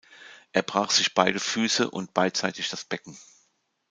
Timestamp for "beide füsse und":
1.13-2.15